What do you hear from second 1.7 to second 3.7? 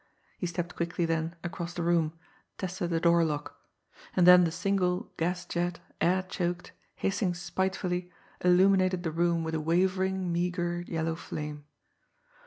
the room, tested the door lock;